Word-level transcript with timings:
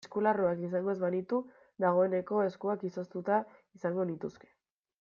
Eskularruak 0.05 0.61
izango 0.67 0.93
ez 0.93 1.01
banitu 1.03 1.41
dagoeneko 1.85 2.41
eskuak 2.47 2.87
izoztuta 2.91 3.41
izango 3.81 4.09
nituzke. 4.13 4.51